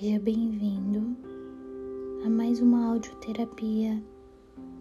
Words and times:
Seja 0.00 0.18
bem-vindo 0.18 1.14
a 2.24 2.30
mais 2.30 2.58
uma 2.62 2.90
audioterapia 2.90 4.02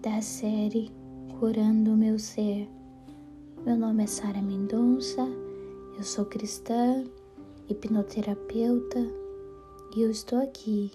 da 0.02 0.21
série 0.21 0.89
Curando 1.38 1.92
o 1.92 1.98
Meu 1.98 2.18
Ser. 2.18 2.70
Meu 3.66 3.76
nome 3.76 4.05
é 4.05 4.08
Sara 4.08 4.42
Mendonça, 4.42 5.28
eu 5.97 6.04
sou 6.04 6.24
cristã, 6.24 7.04
hipnoterapeuta 7.68 9.00
e 9.93 10.04
eu 10.04 10.10
estou 10.10 10.42
aqui 10.42 10.89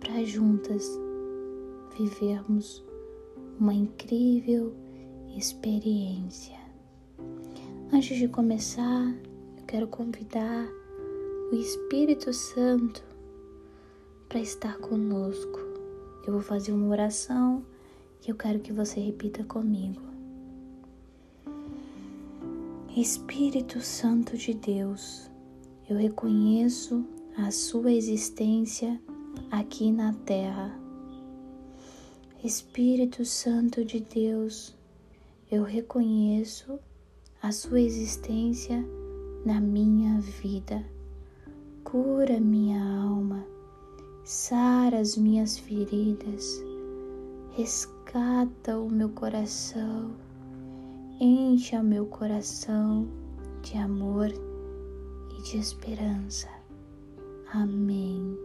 para 0.00 0.22
juntas 0.22 0.86
vivermos 1.98 2.84
uma 3.58 3.72
incrível 3.72 4.74
experiência. 5.34 6.58
Antes 7.90 8.18
de 8.18 8.28
começar, 8.28 9.16
eu 9.56 9.64
quero 9.66 9.88
convidar 9.88 10.68
o 11.50 11.54
Espírito 11.54 12.34
Santo 12.34 13.05
para 14.36 14.42
estar 14.42 14.76
conosco. 14.80 15.58
Eu 16.26 16.34
vou 16.34 16.42
fazer 16.42 16.70
uma 16.70 16.88
oração 16.88 17.64
que 18.20 18.30
eu 18.30 18.34
quero 18.34 18.60
que 18.60 18.70
você 18.70 19.00
repita 19.00 19.42
comigo. 19.44 20.02
Espírito 22.94 23.80
Santo 23.80 24.36
de 24.36 24.52
Deus, 24.52 25.30
eu 25.88 25.96
reconheço 25.96 27.02
a 27.34 27.50
sua 27.50 27.90
existência 27.90 29.00
aqui 29.50 29.90
na 29.90 30.12
terra. 30.12 30.78
Espírito 32.44 33.24
Santo 33.24 33.86
de 33.86 34.00
Deus, 34.00 34.76
eu 35.50 35.62
reconheço 35.62 36.78
a 37.42 37.50
sua 37.52 37.80
existência 37.80 38.84
na 39.46 39.62
minha 39.62 40.20
vida. 40.20 40.84
Cura 41.82 42.38
minha 42.38 42.84
alma 43.02 43.55
sara 44.26 44.98
as 44.98 45.16
minhas 45.16 45.56
feridas, 45.56 46.60
rescata 47.52 48.76
o 48.76 48.90
meu 48.90 49.08
coração, 49.10 50.16
enche 51.20 51.76
o 51.76 51.84
meu 51.84 52.06
coração 52.06 53.06
de 53.62 53.78
amor 53.78 54.26
e 54.26 55.42
de 55.42 55.58
esperança. 55.58 56.48
Amém. 57.52 58.36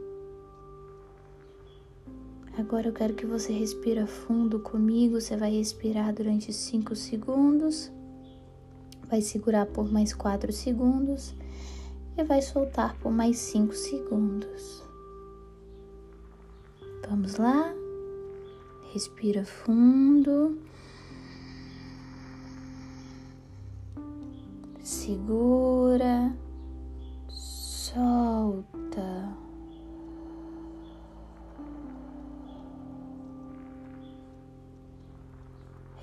Agora 2.60 2.90
eu 2.90 2.94
quero 2.94 3.16
que 3.16 3.26
você 3.26 3.52
respira 3.52 4.06
fundo 4.06 4.60
comigo. 4.60 5.20
Você 5.20 5.36
vai 5.36 5.52
respirar 5.52 6.14
durante 6.14 6.54
5 6.54 6.96
segundos, 6.96 7.92
vai 9.10 9.20
segurar 9.20 9.66
por 9.66 9.92
mais 9.92 10.14
4 10.14 10.54
segundos 10.54 11.34
e 12.16 12.24
vai 12.24 12.44
soltar 12.44 12.96
por 13.00 13.12
mais 13.12 13.40
5 13.40 13.74
segundos. 13.74 14.91
Vamos 17.10 17.38
lá? 17.38 17.74
Respira 18.94 19.46
fundo. 19.46 20.60
Segura, 24.84 26.36
solta. 27.30 29.38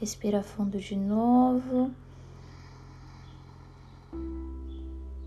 Respira 0.01 0.43
fundo 0.43 0.79
de 0.79 0.97
novo. 0.97 1.91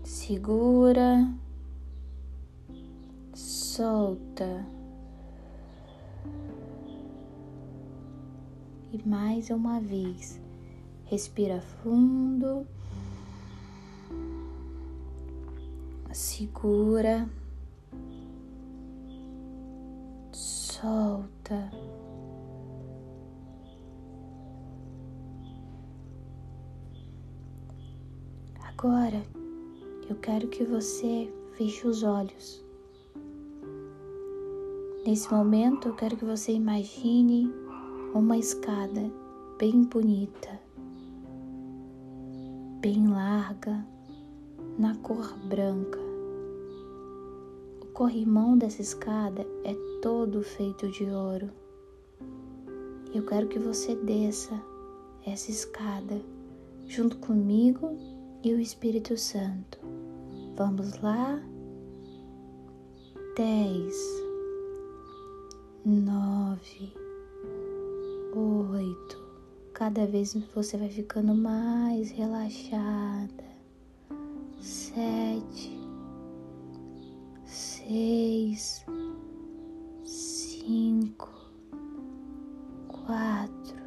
Segura, 0.02 1.32
solta. 3.34 4.81
E 8.92 9.08
mais 9.08 9.48
uma 9.48 9.80
vez, 9.80 10.38
respira 11.06 11.62
fundo, 11.62 12.66
segura, 16.12 17.26
solta. 20.30 21.72
Agora 28.62 29.24
eu 30.10 30.16
quero 30.16 30.48
que 30.48 30.64
você 30.64 31.32
feche 31.56 31.86
os 31.86 32.02
olhos. 32.02 32.62
Nesse 35.06 35.32
momento, 35.32 35.88
eu 35.88 35.94
quero 35.94 36.14
que 36.14 36.26
você 36.26 36.52
imagine 36.52 37.61
uma 38.14 38.36
escada 38.36 39.10
bem 39.58 39.84
bonita, 39.84 40.60
bem 42.80 43.08
larga, 43.08 43.86
na 44.78 44.94
cor 44.96 45.34
branca. 45.48 45.98
O 47.80 47.86
corrimão 47.94 48.58
dessa 48.58 48.82
escada 48.82 49.46
é 49.64 49.74
todo 50.02 50.42
feito 50.42 50.90
de 50.90 51.04
ouro. 51.04 51.50
Eu 53.14 53.24
quero 53.24 53.48
que 53.48 53.58
você 53.58 53.94
desça 53.94 54.60
essa 55.24 55.50
escada 55.50 56.20
junto 56.86 57.16
comigo 57.16 57.96
e 58.44 58.52
o 58.52 58.60
Espírito 58.60 59.16
Santo. 59.16 59.78
Vamos 60.54 61.00
lá? 61.00 61.42
Dez, 63.36 63.96
nove 65.86 67.01
oito. 68.38 69.22
Cada 69.74 70.06
vez 70.06 70.34
você 70.54 70.76
vai 70.76 70.88
ficando 70.88 71.34
mais 71.34 72.10
relaxada. 72.10 73.52
Sete, 74.60 75.76
seis, 77.44 78.84
cinco, 80.04 81.28
quatro, 82.88 83.82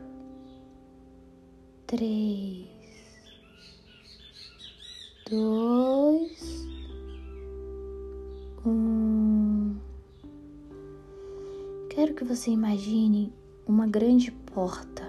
três, 1.88 2.68
dois, 5.30 6.68
um. 8.66 9.76
Quero 11.90 12.14
que 12.14 12.26
você 12.26 12.52
imagine 12.52 13.32
uma 13.68 13.88
grande 13.88 14.32
porta 14.32 15.04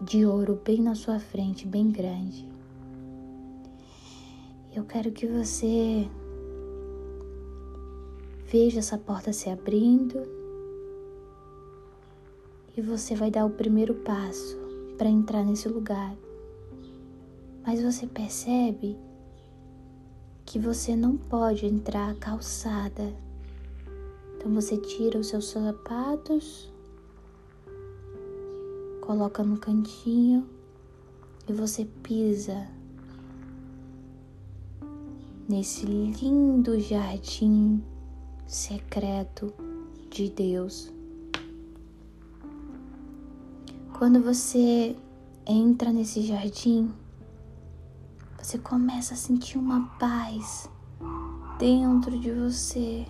de 0.00 0.24
ouro 0.24 0.58
bem 0.64 0.80
na 0.80 0.94
sua 0.94 1.18
frente, 1.18 1.66
bem 1.66 1.90
grande. 1.90 2.48
Eu 4.74 4.84
quero 4.84 5.12
que 5.12 5.26
você 5.26 6.08
veja 8.46 8.78
essa 8.78 8.96
porta 8.96 9.30
se 9.30 9.50
abrindo 9.50 10.22
e 12.74 12.80
você 12.80 13.14
vai 13.14 13.30
dar 13.30 13.44
o 13.44 13.50
primeiro 13.50 13.94
passo 13.96 14.56
para 14.96 15.08
entrar 15.08 15.44
nesse 15.44 15.68
lugar. 15.68 16.16
Mas 17.66 17.82
você 17.82 18.06
percebe 18.06 18.96
que 20.46 20.58
você 20.58 20.96
não 20.96 21.18
pode 21.18 21.66
entrar 21.66 22.14
calçada. 22.14 23.12
Então 24.34 24.50
você 24.54 24.78
tira 24.78 25.18
os 25.18 25.26
seus 25.26 25.50
sapatos 25.50 26.72
coloca 29.08 29.42
no 29.42 29.56
cantinho 29.56 30.46
e 31.48 31.52
você 31.54 31.86
pisa 32.02 32.68
nesse 35.48 35.86
lindo 35.86 36.78
jardim 36.78 37.82
secreto 38.46 39.50
de 40.10 40.28
Deus. 40.28 40.92
Quando 43.98 44.22
você 44.22 44.94
entra 45.46 45.90
nesse 45.90 46.20
jardim, 46.20 46.92
você 48.36 48.58
começa 48.58 49.14
a 49.14 49.16
sentir 49.16 49.56
uma 49.56 49.88
paz 49.98 50.68
dentro 51.58 52.18
de 52.18 52.30
você, 52.30 53.06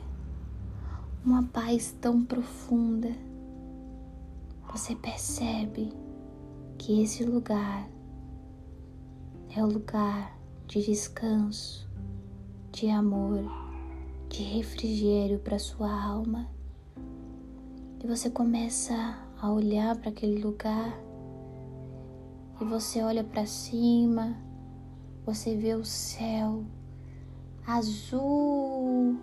uma 1.25 1.43
paz 1.43 1.93
tão 2.01 2.23
profunda 2.23 3.11
você 4.71 4.95
percebe 4.95 5.93
que 6.77 7.03
esse 7.03 7.25
lugar 7.25 7.89
é 9.57 9.65
o 9.65 9.67
lugar 9.67 10.39
de 10.67 10.83
descanso, 10.85 11.89
de 12.71 12.89
amor, 12.91 13.43
de 14.29 14.43
refrigério 14.43 15.39
para 15.39 15.59
sua 15.59 15.91
alma. 15.91 16.49
E 18.03 18.07
você 18.07 18.31
começa 18.31 19.19
a 19.41 19.51
olhar 19.51 19.97
para 19.97 20.11
aquele 20.11 20.41
lugar 20.41 20.99
e 22.61 22.65
você 22.65 23.03
olha 23.03 23.25
para 23.25 23.47
cima, 23.47 24.37
você 25.25 25.57
vê 25.57 25.75
o 25.75 25.85
céu 25.85 26.65
azul 27.67 29.17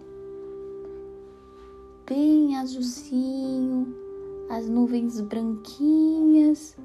bem 2.08 2.56
azulzinho, 2.58 4.05
as 4.50 4.68
nuvens 4.68 5.20
branquinhas. 5.22 6.76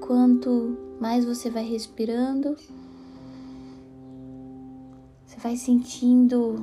Quanto 0.00 0.76
mais 1.00 1.24
você 1.24 1.50
vai 1.50 1.64
respirando, 1.64 2.56
você 5.24 5.38
vai 5.40 5.56
sentindo 5.56 6.56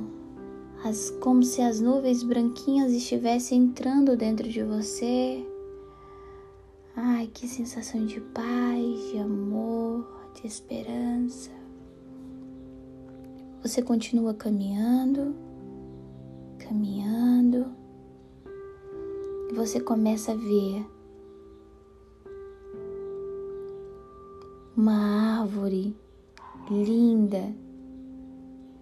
as, 0.84 1.10
como 1.20 1.42
se 1.42 1.62
as 1.62 1.80
nuvens 1.80 2.22
branquinhas 2.22 2.92
estivessem 2.92 3.62
entrando 3.62 4.16
dentro 4.16 4.48
de 4.48 4.62
você. 4.62 5.46
Ai, 6.96 7.28
que 7.32 7.48
sensação 7.48 8.04
de 8.06 8.20
paz, 8.20 9.10
de 9.10 9.18
amor, 9.18 10.06
de 10.34 10.46
esperança. 10.46 11.50
Você 13.62 13.80
continua 13.82 14.34
caminhando, 14.34 15.34
caminhando, 16.58 17.83
e 19.50 19.54
você 19.54 19.80
começa 19.80 20.32
a 20.32 20.34
ver 20.34 20.86
uma 24.76 25.40
árvore 25.40 25.96
linda, 26.70 27.54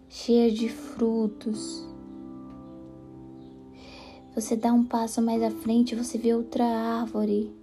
cheia 0.08 0.50
de 0.50 0.68
frutos. 0.68 1.86
Você 4.34 4.56
dá 4.56 4.72
um 4.72 4.84
passo 4.84 5.20
mais 5.20 5.42
à 5.42 5.50
frente, 5.50 5.94
você 5.94 6.16
vê 6.16 6.34
outra 6.34 6.64
árvore 6.64 7.54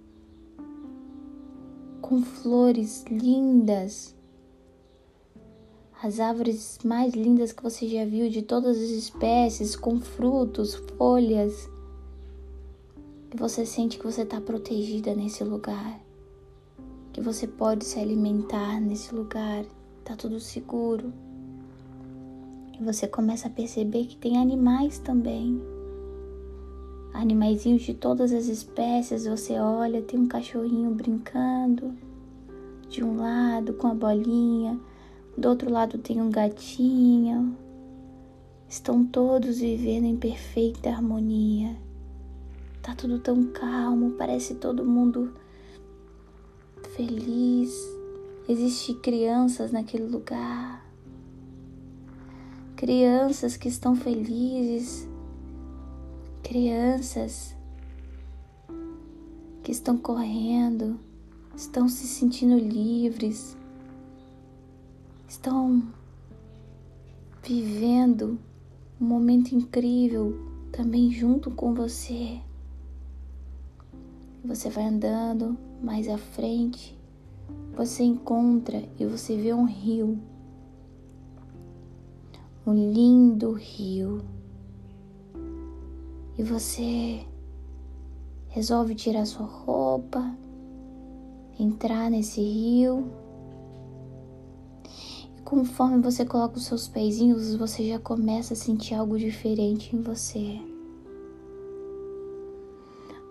com 2.00 2.22
flores 2.22 3.04
lindas 3.10 4.14
as 6.02 6.18
árvores 6.18 6.78
mais 6.82 7.12
lindas 7.12 7.52
que 7.52 7.62
você 7.62 7.86
já 7.86 8.06
viu, 8.06 8.30
de 8.30 8.40
todas 8.40 8.78
as 8.78 8.88
espécies, 8.88 9.76
com 9.76 10.00
frutos, 10.00 10.74
folhas. 10.96 11.68
E 13.32 13.36
você 13.36 13.64
sente 13.64 13.98
que 13.98 14.04
você 14.04 14.22
está 14.22 14.40
protegida 14.40 15.14
nesse 15.14 15.44
lugar, 15.44 16.00
que 17.12 17.20
você 17.20 17.46
pode 17.46 17.84
se 17.84 17.98
alimentar 18.00 18.80
nesse 18.80 19.14
lugar, 19.14 19.64
está 20.00 20.16
tudo 20.16 20.40
seguro. 20.40 21.12
E 22.78 22.82
você 22.82 23.06
começa 23.06 23.46
a 23.46 23.50
perceber 23.50 24.06
que 24.06 24.16
tem 24.16 24.36
animais 24.36 24.98
também. 24.98 25.62
Animaizinhos 27.14 27.82
de 27.82 27.94
todas 27.94 28.32
as 28.32 28.46
espécies, 28.46 29.26
você 29.26 29.58
olha, 29.58 30.02
tem 30.02 30.18
um 30.18 30.26
cachorrinho 30.26 30.90
brincando 30.90 31.94
de 32.88 33.04
um 33.04 33.16
lado 33.16 33.74
com 33.74 33.86
a 33.86 33.94
bolinha, 33.94 34.78
do 35.38 35.48
outro 35.48 35.70
lado 35.70 35.98
tem 35.98 36.20
um 36.20 36.30
gatinho. 36.30 37.56
Estão 38.68 39.04
todos 39.04 39.60
vivendo 39.60 40.06
em 40.06 40.16
perfeita 40.16 40.90
harmonia. 40.90 41.76
Tá 42.82 42.94
tudo 42.94 43.18
tão 43.18 43.44
calmo, 43.44 44.12
parece 44.12 44.54
todo 44.54 44.84
mundo 44.84 45.32
feliz. 46.96 47.72
Existem 48.48 48.94
crianças 48.96 49.70
naquele 49.70 50.06
lugar. 50.06 50.84
Crianças 52.76 53.56
que 53.56 53.68
estão 53.68 53.94
felizes. 53.94 55.08
Crianças 56.42 57.54
que 59.62 59.70
estão 59.70 59.96
correndo, 59.96 60.98
estão 61.54 61.88
se 61.88 62.06
sentindo 62.06 62.58
livres 62.58 63.56
estão 65.30 65.80
vivendo 67.40 68.36
um 69.00 69.04
momento 69.04 69.54
incrível 69.54 70.36
também 70.72 71.12
junto 71.12 71.52
com 71.52 71.72
você. 71.72 72.40
Você 74.44 74.70
vai 74.70 74.84
andando 74.84 75.56
mais 75.82 76.08
à 76.08 76.18
frente, 76.18 76.98
você 77.76 78.02
encontra 78.02 78.82
e 78.98 79.04
você 79.04 79.36
vê 79.36 79.52
um 79.52 79.64
rio. 79.64 80.18
Um 82.66 82.74
lindo 82.92 83.52
rio. 83.52 84.22
E 86.38 86.42
você 86.42 87.26
resolve 88.48 88.94
tirar 88.94 89.26
sua 89.26 89.46
roupa, 89.46 90.34
entrar 91.58 92.10
nesse 92.10 92.40
rio 92.40 93.10
Conforme 95.50 96.00
você 96.00 96.24
coloca 96.24 96.58
os 96.58 96.66
seus 96.66 96.86
pezinhos, 96.86 97.56
você 97.56 97.88
já 97.88 97.98
começa 97.98 98.54
a 98.54 98.56
sentir 98.56 98.94
algo 98.94 99.18
diferente 99.18 99.96
em 99.96 100.00
você. 100.00 100.60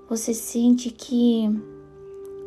Você 0.10 0.34
sente 0.34 0.90
que 0.90 1.48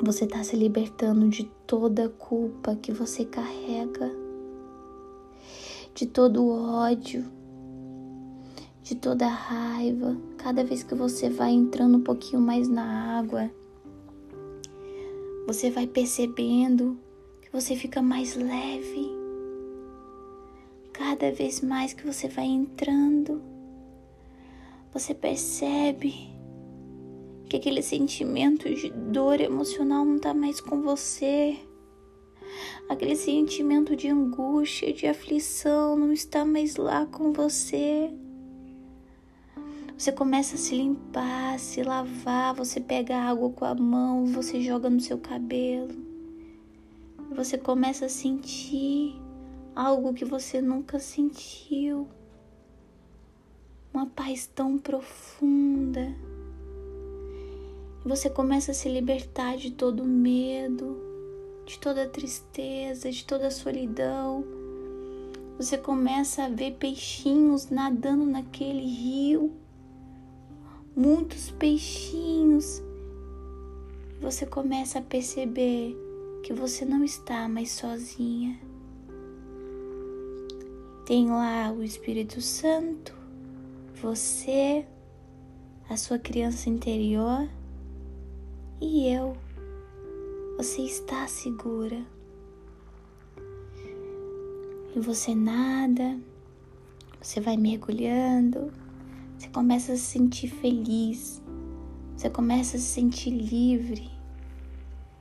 você 0.03 0.25
está 0.25 0.43
se 0.43 0.57
libertando 0.57 1.29
de 1.29 1.45
toda 1.65 2.07
a 2.07 2.09
culpa 2.09 2.75
que 2.75 2.91
você 2.91 3.25
carrega, 3.25 4.11
de 5.95 6.07
todo 6.07 6.43
o 6.43 6.51
ódio, 6.51 7.25
de 8.83 8.97
toda 8.97 9.29
raiva. 9.29 10.17
Cada 10.39 10.65
vez 10.65 10.83
que 10.83 10.97
você 10.97 11.31
vai 11.31 11.53
entrando 11.53 11.99
um 11.99 12.03
pouquinho 12.03 12.43
mais 12.43 12.67
na 12.67 13.17
água, 13.17 13.49
você 15.47 15.71
vai 15.71 15.87
percebendo 15.87 16.99
que 17.41 17.53
você 17.53 17.77
fica 17.77 18.03
mais 18.03 18.35
leve 18.35 19.09
cada 20.93 21.31
vez 21.31 21.61
mais 21.61 21.93
que 21.93 22.05
você 22.05 22.27
vai 22.27 22.47
entrando, 22.47 23.41
você 24.93 25.15
percebe 25.15 26.42
que 27.53 27.57
aquele 27.59 27.83
sentimento 27.83 28.67
de 28.75 28.89
dor 28.89 29.39
emocional 29.39 30.07
não 30.07 30.17
está 30.17 30.33
mais 30.33 30.59
com 30.59 30.81
você. 30.81 31.59
Aquele 32.89 33.15
sentimento 33.15 33.95
de 33.95 34.09
angústia, 34.09 34.91
de 34.91 35.07
aflição 35.07 35.95
não 35.95 36.15
está 36.15 36.47
mais 36.47 36.77
lá 36.77 37.05
com 37.05 37.31
você. 37.31 38.11
Você 39.99 40.11
começa 40.13 40.55
a 40.55 40.59
se 40.59 40.75
limpar, 40.75 41.59
se 41.59 41.83
lavar, 41.83 42.55
você 42.55 42.81
pega 42.81 43.19
água 43.19 43.51
com 43.51 43.67
a 43.67 43.75
mão, 43.75 44.25
você 44.25 44.63
joga 44.63 44.89
no 44.89 45.01
seu 45.01 45.19
cabelo. 45.19 45.95
Você 47.37 47.59
começa 47.59 48.07
a 48.07 48.09
sentir 48.09 49.15
algo 49.77 50.15
que 50.15 50.25
você 50.25 50.63
nunca 50.63 50.99
sentiu, 50.99 52.09
uma 53.93 54.07
paz 54.07 54.47
tão 54.47 54.79
profunda. 54.79 56.32
Você 58.05 58.29
começa 58.29 58.73
a 58.73 58.75
se 58.75 58.89
libertar 58.89 59.57
de 59.57 59.71
todo 59.71 60.05
medo, 60.05 60.97
de 61.65 61.79
toda 61.79 62.09
tristeza, 62.09 63.11
de 63.11 63.25
toda 63.25 63.51
solidão. 63.51 64.45
Você 65.57 65.79
começa 65.79 66.45
a 66.45 66.49
ver 66.49 66.73
peixinhos 66.73 67.71
nadando 67.71 68.25
naquele 68.25 68.85
rio, 68.85 69.53
muitos 70.97 71.51
peixinhos. 71.53 72.83
Você 74.21 74.47
começa 74.47 74.99
a 74.99 75.03
perceber 75.03 75.97
que 76.43 76.53
você 76.53 76.85
não 76.85 77.05
está 77.05 77.49
mais 77.49 77.71
sozinha 77.71 78.59
tem 81.05 81.29
lá 81.29 81.73
o 81.73 81.83
Espírito 81.83 82.41
Santo, 82.41 83.15
você, 84.01 84.87
a 85.89 85.97
sua 85.97 86.19
criança 86.19 86.71
interior 86.71 87.49
e 88.83 89.09
eu. 89.09 89.37
Você 90.57 90.83
está 90.83 91.27
segura. 91.29 92.05
E 94.95 95.01
você 95.01 95.35
nada, 95.35 96.19
você 97.21 97.41
vai 97.41 97.57
mergulhando, 97.57 98.71
você 99.39 99.49
começa 99.49 99.93
a 99.93 99.97
se 99.97 100.03
sentir 100.03 100.49
feliz, 100.49 101.41
você 102.15 102.29
começa 102.29 102.77
a 102.77 102.81
se 102.81 102.87
sentir 102.87 103.31
livre, 103.31 104.11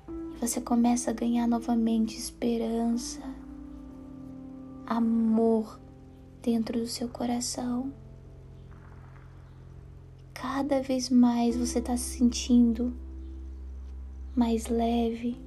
e 0.09 0.37
você 0.39 0.59
começa 0.59 1.11
a 1.11 1.13
ganhar 1.13 1.47
novamente 1.47 2.17
esperança 2.17 3.21
amor 4.85 5.79
dentro 6.41 6.77
do 6.77 6.87
seu 6.87 7.07
coração. 7.07 7.93
Cada 10.33 10.81
vez 10.81 11.09
mais 11.09 11.55
você 11.55 11.79
está 11.79 11.95
se 11.95 12.17
sentindo 12.17 12.93
mais 14.35 14.67
leve 14.67 15.37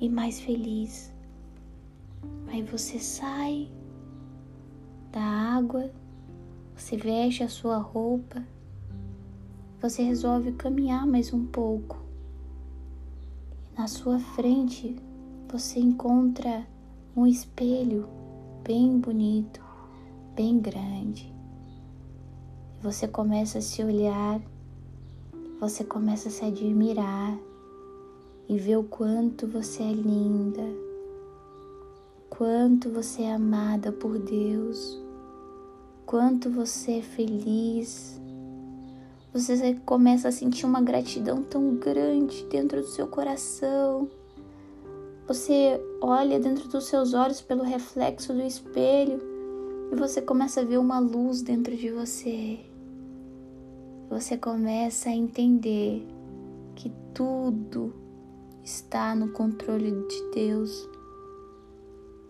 e 0.00 0.08
mais 0.08 0.40
feliz. 0.40 1.12
Aí 2.48 2.62
você 2.62 2.98
sai 2.98 3.68
da 5.10 5.20
água, 5.20 5.90
você 6.76 6.96
veste 6.96 7.42
a 7.42 7.48
sua 7.48 7.78
roupa, 7.78 8.42
você 9.80 10.02
resolve 10.02 10.52
caminhar 10.52 11.06
mais 11.06 11.32
um 11.32 11.44
pouco. 11.44 11.98
E 13.72 13.78
na 13.78 13.88
sua 13.88 14.18
frente 14.18 14.96
você 15.50 15.80
encontra 15.80 16.66
um 17.16 17.26
espelho 17.26 18.08
bem 18.62 18.98
bonito, 18.98 19.62
bem 20.34 20.58
grande. 20.60 21.34
Você 22.80 23.08
começa 23.08 23.58
a 23.58 23.62
se 23.62 23.82
olhar, 23.82 24.40
você 25.58 25.82
começa 25.82 26.28
a 26.28 26.30
se 26.30 26.44
admirar 26.44 27.36
e 28.48 28.58
ver 28.58 28.76
o 28.76 28.84
quanto 28.84 29.46
você 29.46 29.82
é 29.82 29.92
linda, 29.92 30.62
quanto 32.30 32.90
você 32.90 33.22
é 33.22 33.34
amada 33.34 33.90
por 33.90 34.18
Deus, 34.18 35.02
quanto 36.04 36.50
você 36.50 36.98
é 36.98 37.02
feliz. 37.02 38.20
Você 39.32 39.74
começa 39.84 40.28
a 40.28 40.32
sentir 40.32 40.64
uma 40.64 40.80
gratidão 40.80 41.42
tão 41.42 41.74
grande 41.74 42.44
dentro 42.46 42.80
do 42.80 42.86
seu 42.86 43.06
coração. 43.06 44.08
Você 45.26 45.80
olha 46.00 46.38
dentro 46.38 46.68
dos 46.68 46.84
seus 46.84 47.12
olhos 47.12 47.42
pelo 47.42 47.64
reflexo 47.64 48.32
do 48.32 48.42
espelho 48.42 49.20
e 49.92 49.96
você 49.96 50.22
começa 50.22 50.60
a 50.60 50.64
ver 50.64 50.78
uma 50.78 51.00
luz 51.00 51.42
dentro 51.42 51.76
de 51.76 51.90
você. 51.90 52.60
Você 54.08 54.36
começa 54.36 55.10
a 55.10 55.12
entender 55.12 56.06
que 56.76 56.92
tudo 57.12 58.05
está 58.66 59.14
no 59.14 59.28
controle 59.28 59.92
de 59.92 60.30
Deus. 60.34 60.88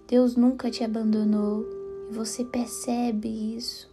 Deus 0.06 0.36
nunca 0.36 0.70
te 0.70 0.84
abandonou 0.84 1.64
e 2.10 2.14
você 2.14 2.44
percebe 2.44 3.56
isso. 3.56 3.90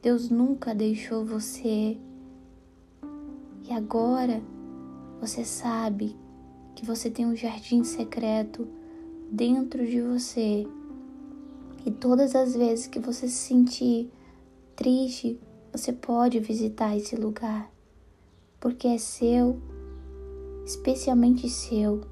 Deus 0.00 0.30
nunca 0.30 0.74
deixou 0.74 1.22
você. 1.22 1.98
E 3.68 3.72
agora 3.74 4.42
você 5.20 5.44
sabe 5.44 6.16
que 6.74 6.86
você 6.86 7.10
tem 7.10 7.26
um 7.26 7.36
jardim 7.36 7.84
secreto 7.84 8.66
dentro 9.30 9.86
de 9.86 10.00
você. 10.00 10.66
E 11.84 11.90
todas 11.90 12.34
as 12.34 12.56
vezes 12.56 12.86
que 12.86 12.98
você 12.98 13.28
se 13.28 13.36
sentir 13.36 14.10
triste, 14.74 15.38
você 15.70 15.92
pode 15.92 16.40
visitar 16.40 16.96
esse 16.96 17.16
lugar, 17.16 17.70
porque 18.58 18.88
é 18.88 18.96
seu 18.96 19.60
especialmente 20.70 21.48
seu, 21.48 22.02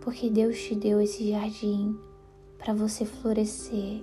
porque 0.00 0.28
Deus 0.28 0.58
te 0.58 0.74
deu 0.74 1.00
esse 1.00 1.30
jardim 1.30 1.96
para 2.58 2.74
você 2.74 3.04
florescer. 3.04 4.02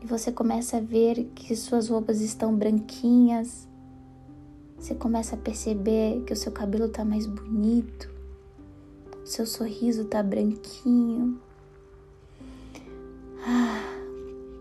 E 0.00 0.06
você 0.06 0.30
começa 0.30 0.76
a 0.76 0.80
ver 0.80 1.24
que 1.34 1.56
suas 1.56 1.88
roupas 1.88 2.20
estão 2.20 2.56
branquinhas. 2.56 3.66
Você 4.78 4.94
começa 4.94 5.34
a 5.34 5.38
perceber 5.38 6.22
que 6.24 6.32
o 6.32 6.36
seu 6.36 6.52
cabelo 6.52 6.86
está 6.86 7.04
mais 7.04 7.26
bonito. 7.26 8.08
Seu 9.24 9.44
sorriso 9.44 10.02
está 10.02 10.22
branquinho. 10.22 11.40
Ah, 13.44 13.82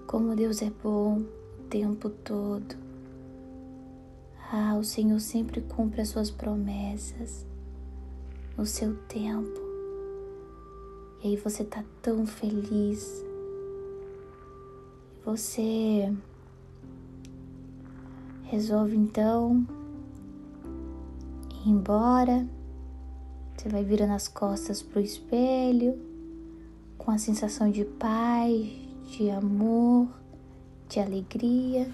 como 0.08 0.36
Deus 0.36 0.64
é 0.64 0.72
bom 0.82 1.20
o 1.20 1.64
tempo 1.70 2.10
todo. 2.10 2.81
Ah, 4.54 4.76
o 4.76 4.84
Senhor 4.84 5.18
sempre 5.22 5.62
cumpre 5.62 6.02
as 6.02 6.10
suas 6.10 6.30
promessas 6.30 7.46
no 8.58 8.66
seu 8.66 8.94
tempo. 9.08 9.62
E 11.24 11.30
aí 11.30 11.38
você 11.38 11.64
tá 11.64 11.86
tão 12.02 12.26
feliz. 12.26 13.24
Você 15.24 16.14
resolve 18.44 18.98
então 18.98 19.66
ir 21.64 21.70
embora. 21.70 22.46
Você 23.56 23.70
vai 23.70 23.86
virando 23.86 24.12
as 24.12 24.28
costas 24.28 24.82
pro 24.82 25.00
espelho 25.00 25.98
com 26.98 27.10
a 27.10 27.18
sensação 27.18 27.72
de 27.72 27.86
paz, 27.86 28.70
de 29.16 29.30
amor, 29.30 30.10
de 30.90 31.00
alegria. 31.00 31.90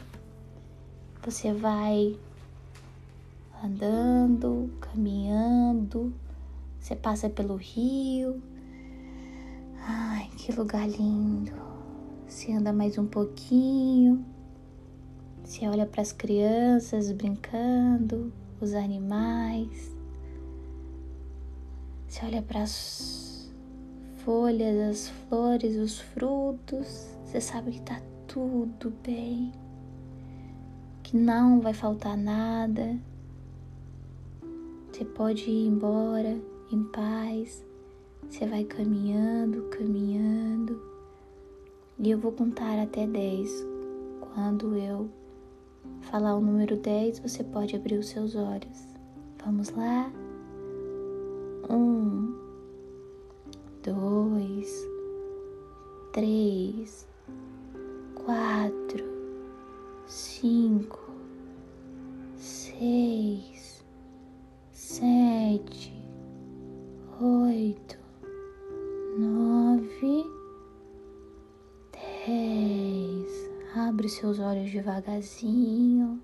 Você 1.23 1.53
vai 1.53 2.17
andando, 3.63 4.71
caminhando, 4.79 6.13
você 6.79 6.95
passa 6.95 7.29
pelo 7.29 7.55
rio. 7.55 8.41
Ai, 9.81 10.29
que 10.37 10.51
lugar 10.51 10.87
lindo. 10.87 11.51
Você 12.27 12.51
anda 12.51 12.71
mais 12.71 12.97
um 12.97 13.05
pouquinho. 13.05 14.25
Você 15.43 15.67
olha 15.67 15.85
para 15.85 16.01
as 16.01 16.11
crianças 16.11 17.11
brincando, 17.11 18.31
os 18.59 18.73
animais. 18.73 19.95
Você 22.07 22.25
olha 22.25 22.41
para 22.41 22.63
as 22.63 23.49
folhas, 24.23 24.77
as 24.89 25.09
flores, 25.09 25.77
os 25.77 25.99
frutos. 25.99 27.07
Você 27.25 27.41
sabe 27.41 27.71
que 27.71 27.81
tá 27.81 28.01
tudo 28.27 28.93
bem, 29.03 29.51
que 31.01 31.15
não 31.17 31.59
vai 31.59 31.73
faltar 31.73 32.17
nada, 32.17 32.97
você 34.97 35.05
pode 35.05 35.47
ir 35.47 35.67
embora 35.67 36.41
em 36.71 36.83
paz. 36.85 37.63
Você 38.27 38.47
vai 38.47 38.63
caminhando, 38.63 39.69
caminhando. 39.69 40.81
E 41.99 42.09
eu 42.09 42.17
vou 42.17 42.31
contar 42.31 42.81
até 42.81 43.05
10. 43.05 43.63
Quando 44.21 44.75
eu 44.75 45.07
falar 46.01 46.35
o 46.35 46.41
número 46.41 46.77
10, 46.77 47.19
você 47.19 47.43
pode 47.43 47.75
abrir 47.75 47.99
os 47.99 48.09
seus 48.09 48.35
olhos. 48.35 48.87
Vamos 49.45 49.69
lá? 49.69 50.11
Um, 51.69 52.35
dois, 53.83 54.83
três, 56.11 57.07
quatro, 58.15 59.05
cinco, 60.07 61.11
seis 62.35 63.56
sete, 64.97 65.93
oito, 67.21 67.99
nove, 69.19 70.25
dez. 71.91 73.51
Abre 73.75 74.09
seus 74.09 74.39
olhos 74.39 74.71
devagarzinho. 74.71 76.19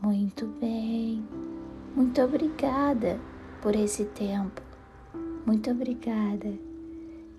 Muito 0.00 0.46
bem. 0.58 1.22
Muito 1.94 2.22
obrigada 2.22 3.20
por 3.60 3.76
esse 3.76 4.06
tempo. 4.06 4.62
Muito 5.44 5.70
obrigada. 5.70 6.58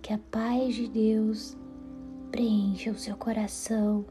Que 0.04 0.14
a 0.14 0.20
paz 0.30 0.76
de 0.76 0.88
Deus 0.88 1.58
preencha 2.32 2.92
o 2.92 2.96
seu 2.96 3.18
coração 3.18 4.06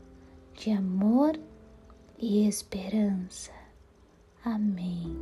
de 0.54 0.73
amor 0.73 1.38
e 2.18 2.49
esperança. 2.49 3.55
Amém. 4.46 5.18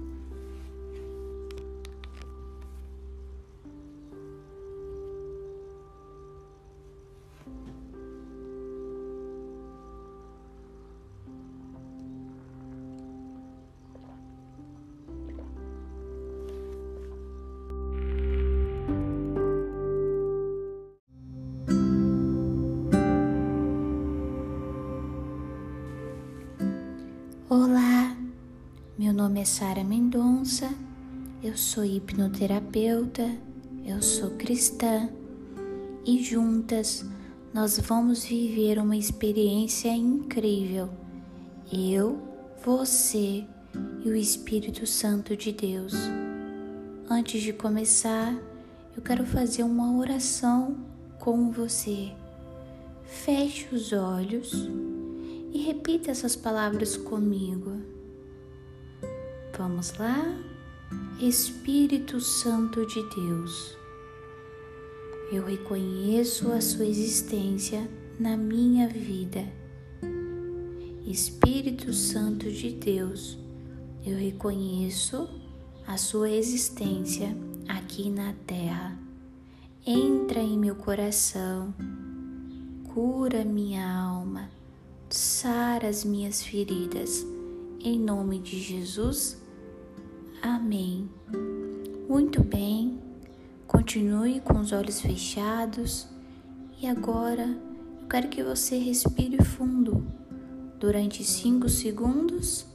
Sara 29.44 29.84
Mendonça, 29.84 30.72
eu 31.42 31.54
sou 31.54 31.84
hipnoterapeuta, 31.84 33.30
eu 33.84 34.00
sou 34.00 34.30
cristã 34.30 35.10
e 36.06 36.22
juntas 36.22 37.04
nós 37.52 37.78
vamos 37.78 38.24
viver 38.24 38.78
uma 38.78 38.96
experiência 38.96 39.90
incrível. 39.90 40.88
Eu, 41.70 42.18
você 42.64 43.44
e 44.02 44.08
o 44.08 44.16
Espírito 44.16 44.86
Santo 44.86 45.36
de 45.36 45.52
Deus. 45.52 45.92
Antes 47.08 47.42
de 47.42 47.52
começar, 47.52 48.34
eu 48.96 49.02
quero 49.02 49.26
fazer 49.26 49.62
uma 49.62 49.98
oração 49.98 50.74
com 51.18 51.50
você. 51.50 52.12
Feche 53.04 53.74
os 53.74 53.92
olhos 53.92 54.68
e 55.52 55.58
repita 55.58 56.10
essas 56.10 56.34
palavras 56.34 56.96
comigo. 56.96 57.83
Vamos 59.56 59.96
lá? 59.98 60.36
Espírito 61.20 62.20
Santo 62.20 62.84
de 62.86 63.00
Deus, 63.14 63.76
eu 65.30 65.44
reconheço 65.44 66.50
a 66.50 66.60
sua 66.60 66.84
existência 66.84 67.88
na 68.18 68.36
minha 68.36 68.88
vida. 68.88 69.44
Espírito 71.06 71.92
Santo 71.92 72.50
de 72.50 72.70
Deus, 72.70 73.38
eu 74.04 74.16
reconheço 74.18 75.28
a 75.86 75.96
sua 75.98 76.30
existência 76.30 77.36
aqui 77.68 78.10
na 78.10 78.32
terra. 78.48 78.98
Entra 79.86 80.40
em 80.40 80.58
meu 80.58 80.74
coração, 80.74 81.72
cura 82.92 83.44
minha 83.44 83.88
alma, 83.88 84.50
sara 85.08 85.86
as 85.88 86.04
minhas 86.04 86.42
feridas. 86.42 87.24
Em 87.78 88.00
nome 88.00 88.40
de 88.40 88.58
Jesus. 88.58 89.43
Amém. 90.44 91.08
Muito 92.06 92.44
bem, 92.44 93.00
continue 93.66 94.40
com 94.40 94.60
os 94.60 94.72
olhos 94.72 95.00
fechados 95.00 96.06
e 96.78 96.86
agora 96.86 97.44
eu 98.02 98.06
quero 98.10 98.28
que 98.28 98.42
você 98.42 98.76
respire 98.76 99.42
fundo 99.42 100.06
durante 100.78 101.24
5 101.24 101.66
segundos. 101.70 102.66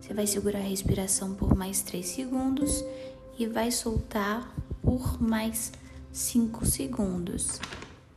Você 0.00 0.14
vai 0.14 0.26
segurar 0.26 0.60
a 0.60 0.62
respiração 0.62 1.34
por 1.34 1.54
mais 1.54 1.82
3 1.82 2.06
segundos 2.06 2.82
e 3.38 3.46
vai 3.46 3.70
soltar 3.70 4.50
por 4.80 5.20
mais 5.20 5.72
5 6.10 6.64
segundos. 6.64 7.60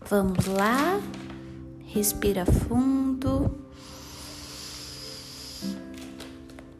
Vamos 0.09 0.45
lá? 0.45 1.01
Respira 1.87 2.45
fundo. 2.45 3.53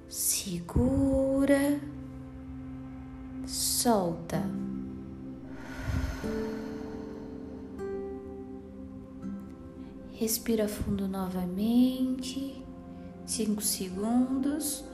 Segura. 0.08 1.82
Solta. 3.84 4.42
Respira 10.14 10.70
fundo 10.70 11.06
novamente, 11.06 12.64
cinco 13.26 13.62
segundos. 13.62 14.86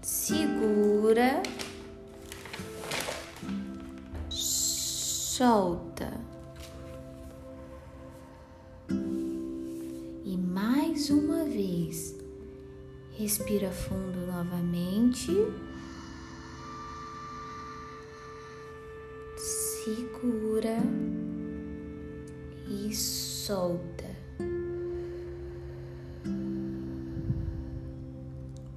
Segura, 0.00 1.42
solta. 4.28 6.12
E 10.24 10.36
mais 10.36 11.10
uma 11.10 11.42
vez, 11.42 12.14
respira 13.18 13.72
fundo 13.72 14.24
novamente. 14.28 15.32
Segura 19.88 20.76
e 22.68 22.94
solta. 22.94 24.04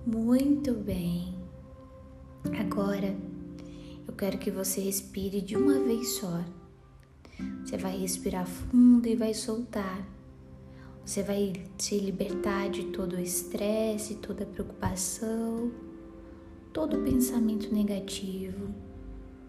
Muito 0.06 0.74
bem. 0.74 1.36
Agora 2.58 3.14
eu 4.08 4.14
quero 4.14 4.38
que 4.38 4.50
você 4.50 4.80
respire 4.80 5.42
de 5.42 5.58
uma 5.58 5.80
vez 5.80 6.12
só. 6.12 6.46
Você 7.66 7.76
vai 7.76 7.98
respirar 7.98 8.48
fundo 8.48 9.06
e 9.06 9.14
vai 9.18 9.34
soltar. 9.34 10.08
Você 11.06 11.24
vai 11.24 11.52
se 11.78 12.00
libertar 12.00 12.70
de 12.70 12.86
todo 12.86 13.18
o 13.18 13.20
estresse, 13.20 14.16
toda 14.16 14.44
a 14.46 14.48
preocupação, 14.48 15.74
todo 16.72 16.98
o 16.98 17.04
pensamento 17.04 17.74
negativo, 17.74 18.74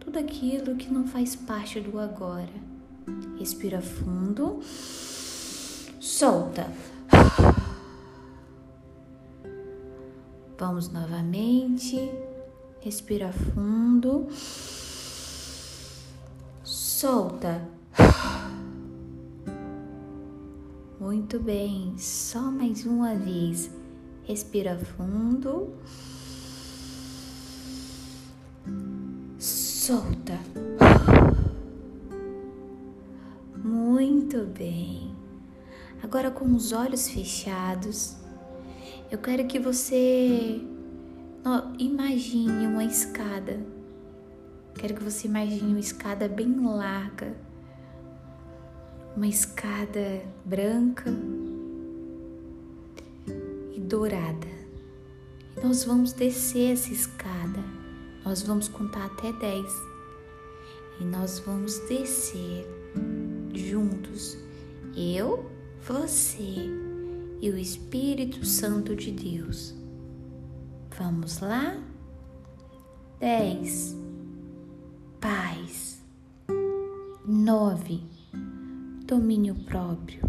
tudo 0.03 0.19
aquilo 0.19 0.75
que 0.75 0.93
não 0.93 1.07
faz 1.07 1.37
parte 1.37 1.81
do 1.81 1.99
agora. 1.99 2.51
Respira 3.39 3.81
fundo. 3.81 4.61
Solta. 6.01 6.67
Vamos 10.59 10.89
novamente. 10.89 12.11
Respira 12.81 13.33
fundo. 13.33 14.27
Solta. 16.65 17.63
Muito 20.99 21.39
bem. 21.39 21.95
Só 21.97 22.41
mais 22.43 22.85
uma 22.85 23.15
vez. 23.15 23.71
Respira 24.25 24.77
fundo. 24.79 25.75
Solta. 29.83 30.39
Muito 33.57 34.47
bem. 34.57 35.13
Agora, 36.01 36.31
com 36.31 36.55
os 36.55 36.71
olhos 36.71 37.09
fechados, 37.09 38.15
eu 39.11 39.19
quero 39.19 39.45
que 39.49 39.59
você 39.59 40.61
imagine 41.81 42.65
uma 42.69 42.85
escada. 42.85 43.59
Quero 44.77 44.95
que 44.95 45.03
você 45.03 45.27
imagine 45.27 45.73
uma 45.73 45.81
escada 45.81 46.29
bem 46.29 46.65
larga, 46.65 47.35
uma 49.17 49.27
escada 49.27 50.23
branca 50.45 51.13
e 53.75 53.81
dourada. 53.81 54.47
E 55.57 55.61
nós 55.61 55.83
vamos 55.83 56.13
descer 56.13 56.75
essa 56.75 56.93
escada. 56.93 57.42
Nós 58.25 58.43
vamos 58.43 58.69
contar 58.69 59.07
até 59.07 59.33
10 59.33 59.93
e 61.01 61.05
nós 61.05 61.41
vamos 61.41 61.79
descer 61.89 62.67
juntos, 63.53 64.37
eu, 64.97 65.51
você 65.87 66.69
e 67.41 67.51
o 67.51 67.59
Espírito 67.59 68.45
Santo 68.45 68.95
de 68.95 69.11
Deus. 69.11 69.75
Vamos 70.97 71.41
lá? 71.41 71.77
Dez, 73.19 73.97
paz. 75.21 76.03
Nove, 77.27 78.03
domínio 79.05 79.55
próprio. 79.65 80.23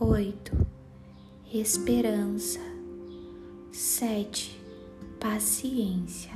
Oito, 0.00 0.52
esperança. 1.52 2.60
Sete, 3.70 4.60
paciência. 5.18 6.32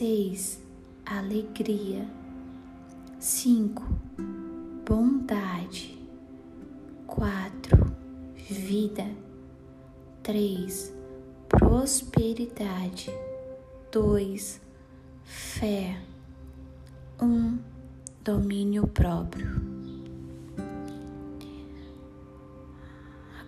Seis, 0.00 0.58
alegria. 1.04 2.08
Cinco, 3.18 3.84
bondade. 4.88 5.98
Quatro, 7.06 7.94
vida. 8.34 9.06
Três, 10.22 10.90
prosperidade. 11.46 13.10
Dois, 13.92 14.58
fé. 15.22 16.00
Um, 17.20 17.58
domínio 18.24 18.86
próprio. 18.86 19.60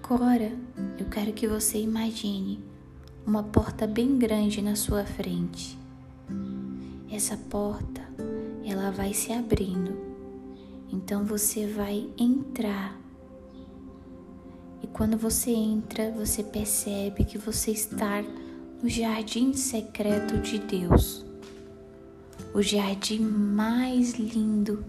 Agora 0.04 0.52
eu 0.98 1.06
quero 1.06 1.32
que 1.32 1.48
você 1.48 1.80
imagine 1.80 2.62
uma 3.26 3.42
porta 3.42 3.86
bem 3.86 4.18
grande 4.18 4.60
na 4.60 4.76
sua 4.76 5.06
frente. 5.06 5.80
Essa 7.12 7.36
porta, 7.36 8.00
ela 8.64 8.90
vai 8.90 9.12
se 9.12 9.32
abrindo 9.32 10.12
então 10.92 11.24
você 11.24 11.66
vai 11.66 12.10
entrar. 12.18 13.00
E 14.82 14.86
quando 14.88 15.16
você 15.16 15.50
entra, 15.50 16.10
você 16.10 16.42
percebe 16.42 17.24
que 17.24 17.38
você 17.38 17.70
está 17.70 18.22
no 18.82 18.88
jardim 18.88 19.54
secreto 19.54 20.36
de 20.38 20.58
Deus. 20.58 21.24
O 22.52 22.60
jardim 22.60 23.20
mais 23.20 24.12
lindo 24.12 24.84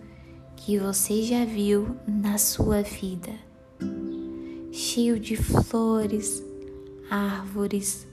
que 0.58 0.78
você 0.78 1.24
já 1.24 1.46
viu 1.46 1.96
na 2.06 2.38
sua 2.38 2.82
vida. 2.82 3.32
Cheio 4.74 5.18
de 5.18 5.38
flores, 5.38 6.44
árvores, 7.10 8.06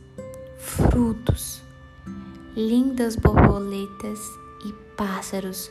frutos, 0.59 1.61
lindas 2.57 3.17
borboletas 3.17 4.21
e 4.67 4.73
pássaros 4.97 5.71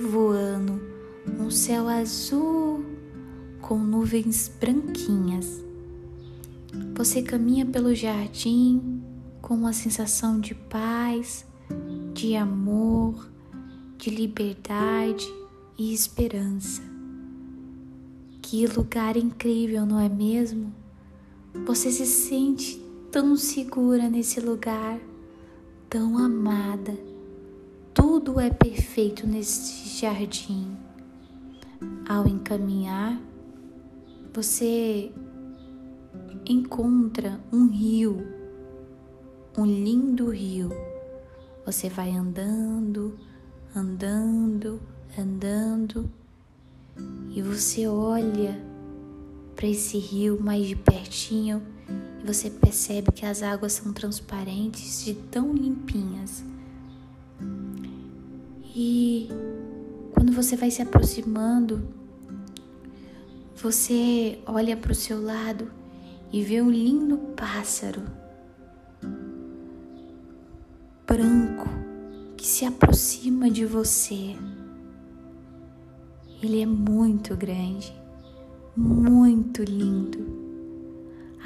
voando 0.00 0.80
um 1.38 1.50
céu 1.50 1.88
azul 1.88 2.84
com 3.60 3.78
nuvens 3.78 4.50
branquinhas. 4.60 5.64
Você 6.94 7.22
caminha 7.22 7.66
pelo 7.66 7.94
jardim 7.94 9.02
com 9.40 9.54
uma 9.54 9.72
sensação 9.72 10.40
de 10.40 10.54
paz, 10.54 11.44
de 12.12 12.36
amor, 12.36 13.28
de 13.96 14.10
liberdade 14.10 15.26
e 15.78 15.92
esperança. 15.92 16.82
Que 18.42 18.66
lugar 18.66 19.16
incrível, 19.16 19.86
não 19.86 20.00
é 20.00 20.08
mesmo? 20.08 20.72
Você 21.66 21.90
se 21.90 22.06
sente 22.06 22.80
tão 23.10 23.36
segura 23.36 24.08
nesse 24.08 24.40
lugar, 24.40 25.00
tão 25.90 26.16
amada. 26.16 26.96
Tudo 27.92 28.38
é 28.38 28.48
perfeito 28.48 29.26
nesse 29.26 29.98
jardim 29.98 30.76
ao 32.08 32.28
encaminhar, 32.28 33.20
você 34.32 35.10
encontra 36.48 37.40
um 37.52 37.66
rio, 37.66 38.24
um 39.58 39.66
lindo 39.66 40.30
rio. 40.30 40.70
Você 41.66 41.88
vai 41.88 42.12
andando, 42.12 43.18
andando, 43.74 44.80
andando 45.18 46.10
e 47.30 47.42
você 47.42 47.86
olha 47.86 48.60
para 49.56 49.66
esse 49.66 49.98
rio 49.98 50.40
mais 50.40 50.66
de 50.66 50.76
pertinho 50.76 51.62
e 52.22 52.26
você 52.26 52.50
percebe 52.50 53.10
que 53.12 53.24
as 53.24 53.42
águas 53.42 53.72
são 53.72 53.92
transparentes, 53.92 55.04
de 55.04 55.14
tão 55.14 55.52
limpinhas. 55.52 56.44
E 58.74 59.28
quando 60.12 60.32
você 60.32 60.54
vai 60.54 60.70
se 60.70 60.82
aproximando, 60.82 61.82
você 63.56 64.38
olha 64.46 64.76
para 64.76 64.92
o 64.92 64.94
seu 64.94 65.22
lado 65.22 65.70
e 66.32 66.42
vê 66.42 66.60
um 66.60 66.70
lindo 66.70 67.18
pássaro 67.36 68.02
branco 71.06 71.68
que 72.36 72.46
se 72.46 72.64
aproxima 72.64 73.50
de 73.50 73.66
você. 73.66 74.36
Ele 76.42 76.62
é 76.62 76.66
muito 76.66 77.36
grande, 77.36 77.92
muito 78.76 79.62
lindo. 79.62 80.49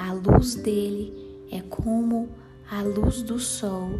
A 0.07 0.13
luz 0.13 0.55
dele 0.55 1.15
é 1.51 1.63
como 1.63 2.29
a 2.71 2.83
luz 2.83 3.23
do 3.23 3.39
sol. 3.39 3.99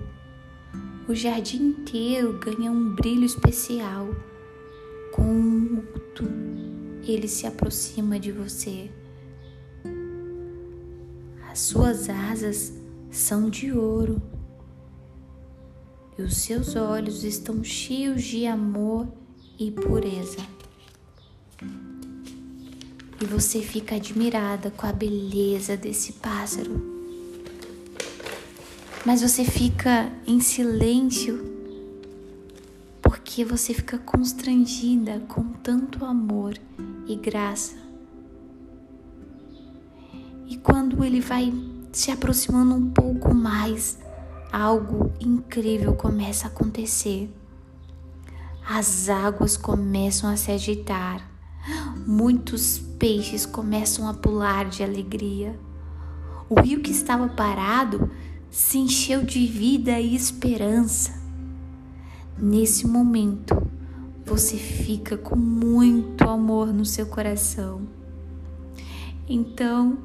O 1.09 1.15
jardim 1.15 1.69
inteiro 1.69 2.39
ganha 2.39 2.71
um 2.71 2.95
brilho 2.95 3.25
especial. 3.25 4.09
Com 5.15 5.83
ele 7.07 7.27
se 7.27 7.47
aproxima 7.47 8.21
de 8.21 8.33
você. 8.33 8.91
As 11.51 11.61
suas 11.61 12.11
asas 12.11 12.75
são 13.11 13.49
de 13.49 13.73
ouro 13.73 14.21
e 16.19 16.23
os 16.23 16.37
seus 16.37 16.77
olhos 16.77 17.25
estão 17.25 17.65
cheios 17.65 18.23
de 18.23 18.47
amor 18.47 19.09
e 19.59 19.71
pureza. 19.71 20.54
E 23.25 23.27
você 23.27 23.63
fica 23.63 23.95
admirada 23.95 24.71
com 24.71 24.87
a 24.87 24.93
beleza 24.93 25.79
desse 25.79 26.13
pássaro. 26.13 26.79
Mas 29.03 29.23
você 29.23 29.47
fica 29.47 30.13
em 30.27 30.41
silêncio 30.41 31.43
porque 33.01 33.43
você 33.43 33.73
fica 33.73 33.97
constrangida 33.97 35.21
com 35.21 35.43
tanto 35.55 36.05
amor 36.05 36.59
e 37.07 37.17
graça. 37.17 37.77
E 40.47 40.59
quando 40.59 41.03
ele 41.03 41.23
vai 41.23 41.51
se 41.95 42.11
aproximando 42.11 42.75
um 42.75 42.91
pouco 42.91 43.33
mais, 43.33 43.99
algo 44.53 45.15
incrível 45.19 45.95
começa 45.95 46.47
a 46.47 46.51
acontecer. 46.51 47.35
As 48.69 49.09
águas 49.09 49.57
começam 49.57 50.29
a 50.29 50.37
se 50.37 50.53
agitar, 50.53 51.34
muitos 52.07 52.79
peixes 52.99 53.47
começam 53.47 54.09
a 54.09 54.15
pular 54.15 54.69
de 54.69 54.83
alegria. 54.83 55.59
O 56.49 56.61
rio 56.61 56.81
que 56.81 56.91
estava 56.91 57.29
parado 57.29 58.11
se 58.51 58.79
encheu 58.79 59.23
de 59.23 59.47
vida 59.47 59.99
e 59.99 60.15
esperança. 60.15 61.21
Nesse 62.39 62.87
momento, 62.87 63.67
você 64.25 64.57
fica 64.57 65.17
com 65.17 65.37
muito 65.37 66.29
amor 66.29 66.73
no 66.73 66.85
seu 66.85 67.07
coração. 67.07 67.83
Então, 69.29 69.99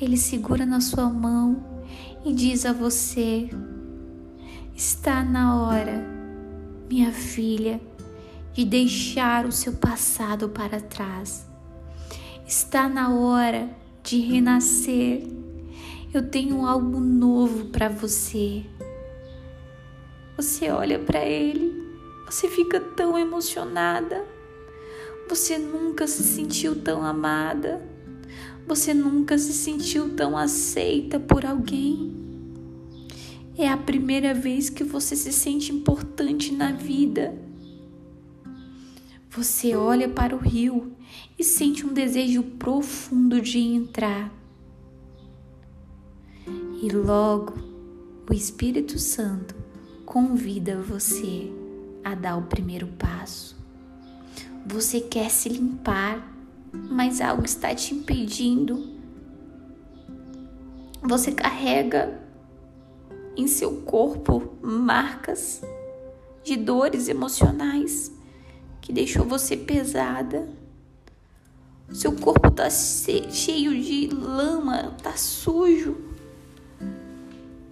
ele 0.00 0.16
segura 0.16 0.66
na 0.66 0.80
sua 0.80 1.08
mão 1.08 1.64
e 2.24 2.32
diz 2.32 2.66
a 2.66 2.72
você 2.72 3.48
Está 4.74 5.24
na 5.24 5.56
hora, 5.56 6.04
minha 6.88 7.10
filha, 7.10 7.80
de 8.56 8.64
deixar 8.64 9.44
o 9.44 9.52
seu 9.52 9.74
passado 9.74 10.48
para 10.48 10.80
trás. 10.80 11.46
Está 12.46 12.88
na 12.88 13.14
hora 13.14 13.68
de 14.02 14.18
renascer. 14.18 15.28
Eu 16.12 16.30
tenho 16.30 16.64
algo 16.64 16.98
novo 16.98 17.66
para 17.66 17.90
você. 17.90 18.64
Você 20.38 20.70
olha 20.70 20.98
para 20.98 21.22
ele, 21.22 21.70
você 22.24 22.48
fica 22.48 22.80
tão 22.80 23.18
emocionada. 23.18 24.24
Você 25.28 25.58
nunca 25.58 26.06
se 26.06 26.22
sentiu 26.22 26.80
tão 26.80 27.04
amada. 27.04 27.86
Você 28.66 28.94
nunca 28.94 29.36
se 29.36 29.52
sentiu 29.52 30.16
tão 30.16 30.34
aceita 30.34 31.20
por 31.20 31.44
alguém. 31.44 32.16
É 33.58 33.68
a 33.68 33.76
primeira 33.76 34.32
vez 34.32 34.70
que 34.70 34.82
você 34.82 35.14
se 35.14 35.30
sente 35.30 35.72
importante 35.72 36.54
na 36.54 36.72
vida. 36.72 37.45
Você 39.36 39.76
olha 39.76 40.08
para 40.08 40.34
o 40.34 40.38
rio 40.38 40.96
e 41.38 41.44
sente 41.44 41.84
um 41.84 41.92
desejo 41.92 42.42
profundo 42.42 43.38
de 43.38 43.58
entrar. 43.58 44.32
E 46.80 46.88
logo 46.88 47.52
o 48.30 48.32
Espírito 48.32 48.98
Santo 48.98 49.54
convida 50.06 50.80
você 50.80 51.52
a 52.02 52.14
dar 52.14 52.38
o 52.38 52.44
primeiro 52.44 52.86
passo. 52.98 53.54
Você 54.64 55.02
quer 55.02 55.30
se 55.30 55.50
limpar, 55.50 56.34
mas 56.72 57.20
algo 57.20 57.44
está 57.44 57.74
te 57.74 57.94
impedindo. 57.94 58.88
Você 61.02 61.30
carrega 61.30 62.22
em 63.36 63.46
seu 63.46 63.82
corpo 63.82 64.56
marcas 64.62 65.60
de 66.42 66.56
dores 66.56 67.06
emocionais 67.06 68.15
que 68.86 68.92
deixou 68.92 69.24
você 69.24 69.56
pesada. 69.56 70.48
Seu 71.92 72.12
corpo 72.12 72.52
tá 72.52 72.70
cheio 72.70 73.82
de 73.82 74.06
lama, 74.06 74.94
tá 75.02 75.16
sujo. 75.16 75.96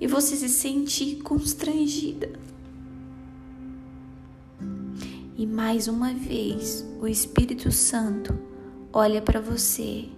E 0.00 0.09
você 0.09 0.35
se 0.35 0.48
sente 0.48 1.14
constrangida. 1.22 2.33
E 5.38 5.46
mais 5.46 5.87
uma 5.87 6.12
vez, 6.12 6.85
o 7.00 7.07
Espírito 7.07 7.70
Santo 7.70 8.37
olha 8.92 9.22
para 9.22 9.40
você 9.40 10.09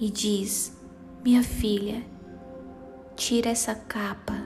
e 0.00 0.08
diz: 0.08 0.72
Minha 1.22 1.42
filha, 1.42 2.02
Tira 3.20 3.50
essa 3.50 3.74
capa. 3.74 4.39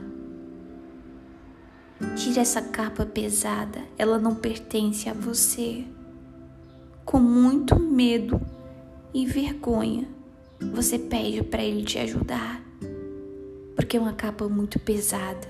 Tira 2.16 2.42
essa 2.42 2.62
capa 2.62 3.05
pesada, 3.05 3.81
ela 3.98 4.18
não 4.18 4.37
pertence 4.37 5.09
a 5.09 5.12
você. 5.12 5.85
Com 7.05 7.18
muito 7.18 7.79
medo 7.79 8.40
e 9.12 9.27
vergonha, 9.27 10.07
você 10.72 10.96
pede 10.96 11.42
para 11.42 11.62
ele 11.62 11.83
te 11.85 11.98
ajudar, 11.98 12.62
porque 13.74 13.96
é 13.96 14.00
uma 14.00 14.12
capa 14.12 14.48
muito 14.48 14.79
pesada. 14.79 15.48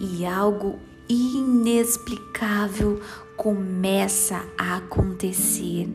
E 0.00 0.24
algo 0.24 0.78
inexplicável 1.08 3.00
começa 3.36 4.44
a 4.56 4.76
acontecer. 4.76 5.88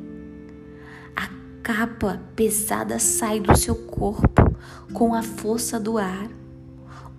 A 1.16 1.30
capa 1.64 2.22
pesada 2.36 3.00
sai 3.00 3.40
do 3.40 3.58
seu 3.58 3.76
corpo 3.76 4.54
com 4.94 5.16
a 5.16 5.24
força 5.24 5.80
do 5.80 5.98
ar. 5.98 6.37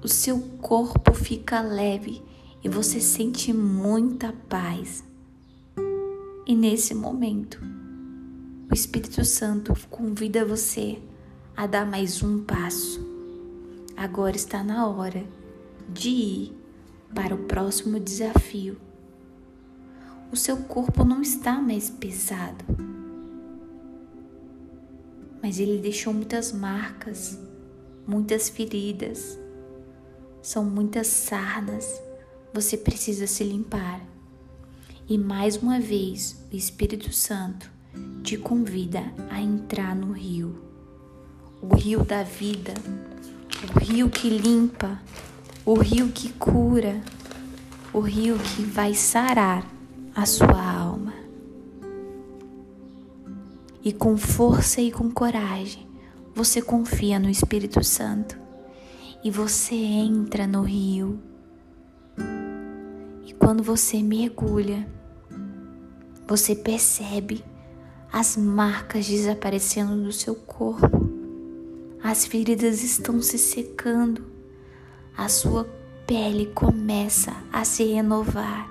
O 0.02 0.08
seu 0.08 0.38
corpo 0.60 1.12
fica 1.12 1.60
leve 1.60 2.22
e 2.62 2.68
você 2.68 3.00
sente 3.00 3.52
muita 3.52 4.32
paz. 4.48 5.02
E 6.46 6.54
nesse 6.54 6.94
momento, 6.94 7.60
o 8.70 8.74
Espírito 8.74 9.24
Santo 9.24 9.74
convida 9.90 10.44
você 10.44 11.02
a 11.56 11.66
dar 11.66 11.84
mais 11.84 12.22
um 12.22 12.44
passo. 12.44 13.00
Agora 13.96 14.36
está 14.36 14.62
na 14.62 14.86
hora 14.86 15.26
de 15.88 16.10
ir 16.10 16.56
para 17.14 17.34
o 17.34 17.44
próximo 17.44 17.98
desafio. 17.98 18.76
O 20.30 20.36
seu 20.36 20.58
corpo 20.58 21.04
não 21.04 21.22
está 21.22 21.60
mais 21.60 21.90
pesado, 21.90 22.64
mas 25.42 25.58
ele 25.58 25.78
deixou 25.78 26.12
muitas 26.12 26.52
marcas 26.52 27.38
muitas 28.08 28.48
feridas, 28.48 29.38
são 30.42 30.64
muitas 30.64 31.06
sardas. 31.06 32.00
Você 32.52 32.76
precisa 32.76 33.26
se 33.26 33.44
limpar. 33.44 34.00
E 35.08 35.16
mais 35.16 35.56
uma 35.56 35.80
vez, 35.80 36.36
o 36.52 36.56
Espírito 36.56 37.12
Santo 37.12 37.70
te 38.22 38.36
convida 38.36 39.02
a 39.30 39.40
entrar 39.40 39.94
no 39.94 40.12
rio. 40.12 40.62
O 41.60 41.74
rio 41.74 42.04
da 42.04 42.22
vida, 42.22 42.74
o 43.74 43.78
rio 43.78 44.08
que 44.10 44.28
limpa, 44.28 45.00
o 45.64 45.74
rio 45.74 46.08
que 46.08 46.32
cura, 46.34 47.00
o 47.92 48.00
rio 48.00 48.38
que 48.38 48.62
vai 48.62 48.94
sarar 48.94 49.66
a 50.14 50.26
sua 50.26 50.62
alma. 50.62 51.14
E 53.82 53.92
com 53.92 54.16
força 54.16 54.80
e 54.80 54.92
com 54.92 55.10
coragem, 55.10 55.86
você 56.34 56.60
confia 56.60 57.18
no 57.18 57.30
Espírito 57.30 57.82
Santo 57.82 58.47
e 59.22 59.30
você 59.30 59.74
entra 59.74 60.46
no 60.46 60.62
rio. 60.62 61.20
E 63.26 63.32
quando 63.34 63.62
você 63.62 64.02
mergulha, 64.02 64.88
você 66.26 66.54
percebe 66.54 67.44
as 68.12 68.36
marcas 68.36 69.06
desaparecendo 69.06 70.02
do 70.02 70.12
seu 70.12 70.34
corpo, 70.34 71.08
as 72.02 72.26
feridas 72.26 72.82
estão 72.82 73.20
se 73.20 73.38
secando, 73.38 74.24
a 75.16 75.28
sua 75.28 75.64
pele 76.06 76.46
começa 76.46 77.34
a 77.52 77.64
se 77.64 77.84
renovar. 77.84 78.68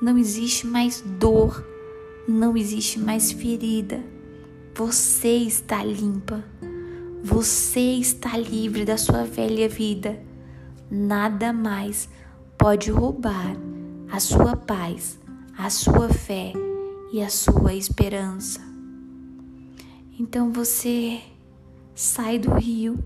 Não 0.00 0.18
existe 0.18 0.66
mais 0.66 1.00
dor, 1.20 1.64
não 2.26 2.56
existe 2.56 2.98
mais 2.98 3.30
ferida. 3.30 4.02
Você 4.74 5.36
está 5.36 5.84
limpa. 5.84 6.42
Você 7.24 7.78
está 7.78 8.36
livre 8.36 8.84
da 8.84 8.96
sua 8.96 9.22
velha 9.22 9.68
vida. 9.68 10.20
Nada 10.90 11.52
mais 11.52 12.08
pode 12.58 12.90
roubar 12.90 13.54
a 14.10 14.18
sua 14.18 14.56
paz, 14.56 15.20
a 15.56 15.70
sua 15.70 16.08
fé 16.08 16.52
e 17.12 17.22
a 17.22 17.28
sua 17.28 17.74
esperança. 17.74 18.60
Então 20.18 20.50
você 20.50 21.22
sai 21.94 22.40
do 22.40 22.54
rio 22.54 22.98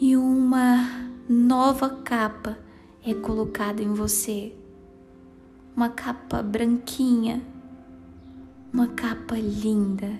e 0.00 0.16
uma 0.16 1.10
nova 1.28 1.90
capa 1.90 2.56
é 3.04 3.12
colocada 3.12 3.82
em 3.82 3.92
você. 3.92 4.56
Uma 5.76 5.90
capa 5.90 6.42
branquinha, 6.42 7.42
uma 8.72 8.88
capa 8.88 9.36
linda, 9.36 10.18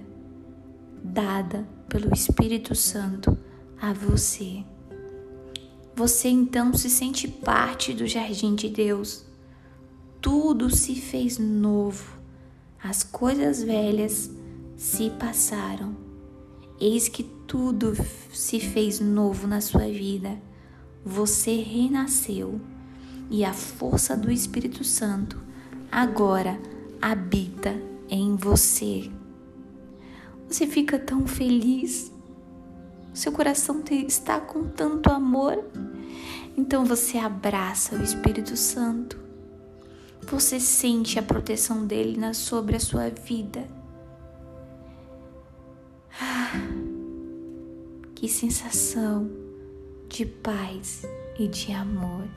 dada 1.03 1.80
pelo 1.91 2.15
Espírito 2.15 2.75
Santo 2.75 3.37
a 3.79 3.93
você. 3.93 4.65
Você 5.95 6.29
então 6.29 6.73
se 6.73 6.89
sente 6.89 7.27
parte 7.27 7.93
do 7.93 8.07
jardim 8.07 8.55
de 8.55 8.71
Deus. 8.71 9.27
Tudo 10.21 10.75
se 10.75 10.95
fez 10.95 11.37
novo. 11.37 12.17
As 12.83 13.03
coisas 13.03 13.63
velhas 13.63 14.31
se 14.77 15.11
passaram. 15.11 15.97
Eis 16.81 17.09
que 17.09 17.25
tudo 17.25 17.93
se 18.33 18.61
fez 18.61 19.01
novo 19.01 19.47
na 19.49 19.61
sua 19.61 19.89
vida. 19.89 20.41
Você 21.05 21.57
renasceu 21.57 22.61
e 23.29 23.45
a 23.45 23.53
força 23.53 24.17
do 24.17 24.31
Espírito 24.31 24.85
Santo 24.85 25.43
agora 25.91 26.59
habita 27.03 27.75
em 28.09 28.37
você. 28.37 29.11
Você 30.51 30.67
fica 30.67 30.99
tão 30.99 31.29
feliz, 31.29 32.13
seu 33.15 33.31
coração 33.31 33.85
está 33.89 34.41
com 34.41 34.65
tanto 34.65 35.09
amor. 35.09 35.65
Então 36.57 36.85
você 36.85 37.19
abraça 37.19 37.95
o 37.95 38.03
Espírito 38.03 38.57
Santo. 38.57 39.17
Você 40.23 40.59
sente 40.59 41.21
a 41.21 41.23
proteção 41.23 41.87
dele 41.87 42.35
sobre 42.35 42.75
a 42.75 42.81
sua 42.81 43.11
vida. 43.11 43.65
Ah, 46.21 46.51
que 48.17 48.29
sensação 48.29 49.31
de 50.09 50.27
paz 50.27 51.03
e 51.39 51.47
de 51.47 51.71
amor. 51.73 52.29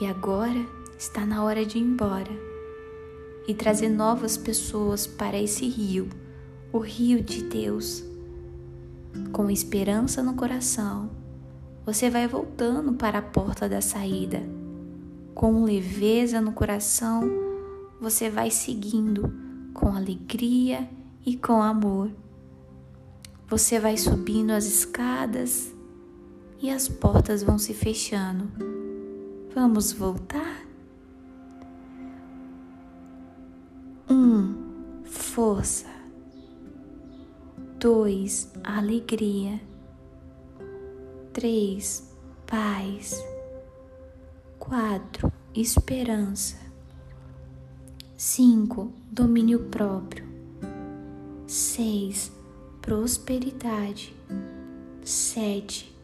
E 0.00 0.06
agora 0.06 0.66
está 0.98 1.26
na 1.26 1.44
hora 1.44 1.66
de 1.66 1.76
ir 1.76 1.82
embora 1.82 2.45
e 3.46 3.54
trazer 3.54 3.88
novas 3.88 4.36
pessoas 4.36 5.06
para 5.06 5.40
esse 5.40 5.68
rio, 5.68 6.08
o 6.72 6.78
rio 6.78 7.22
de 7.22 7.42
Deus. 7.42 8.04
Com 9.32 9.50
esperança 9.50 10.22
no 10.22 10.34
coração, 10.34 11.10
você 11.84 12.10
vai 12.10 12.26
voltando 12.26 12.92
para 12.94 13.18
a 13.18 13.22
porta 13.22 13.68
da 13.68 13.80
saída. 13.80 14.42
Com 15.34 15.64
leveza 15.64 16.40
no 16.40 16.52
coração, 16.52 17.22
você 18.00 18.28
vai 18.28 18.50
seguindo 18.50 19.32
com 19.72 19.94
alegria 19.94 20.88
e 21.24 21.36
com 21.36 21.62
amor. 21.62 22.10
Você 23.48 23.78
vai 23.78 23.96
subindo 23.96 24.50
as 24.50 24.64
escadas 24.64 25.72
e 26.60 26.70
as 26.70 26.88
portas 26.88 27.42
vão 27.42 27.58
se 27.58 27.72
fechando. 27.72 28.50
Vamos 29.54 29.92
voltar? 29.92 30.65
Força. 35.36 35.84
Dois, 37.78 38.50
alegria. 38.64 39.60
Três, 41.30 42.10
paz. 42.46 43.22
Quatro, 44.58 45.30
esperança. 45.54 46.56
Cinco, 48.16 48.90
domínio 49.12 49.64
próprio. 49.64 50.24
Seis, 51.46 52.32
prosperidade. 52.80 54.16
Sete, 55.04 55.94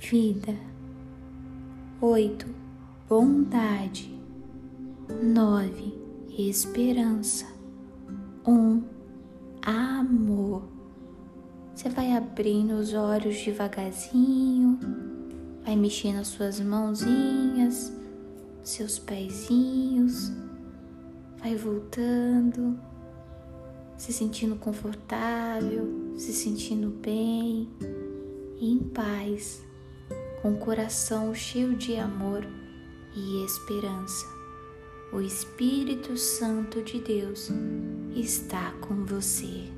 vida. 0.00 0.56
Oito, 2.00 2.48
bondade. 3.08 4.12
Nove, 5.22 5.96
esperança, 6.36 7.53
um 8.46 8.82
amor. 9.62 10.62
Você 11.74 11.88
vai 11.88 12.16
abrindo 12.16 12.74
os 12.74 12.94
olhos 12.94 13.42
devagarzinho, 13.42 14.78
vai 15.64 15.74
mexendo 15.74 16.20
as 16.20 16.28
suas 16.28 16.60
mãozinhas, 16.60 17.92
seus 18.62 18.98
pezinhos, 18.98 20.30
vai 21.38 21.56
voltando, 21.56 22.78
se 23.96 24.12
sentindo 24.12 24.56
confortável, 24.56 26.14
se 26.16 26.32
sentindo 26.32 26.90
bem, 26.90 27.68
em 28.60 28.78
paz, 28.78 29.64
com 30.42 30.52
o 30.52 30.58
coração 30.58 31.34
cheio 31.34 31.74
de 31.74 31.96
amor 31.96 32.46
e 33.16 33.44
esperança 33.44 34.34
o 35.14 35.20
Espírito 35.20 36.16
Santo 36.16 36.82
de 36.82 36.98
Deus 36.98 37.48
está 38.14 38.72
com 38.80 39.04
você. 39.04 39.73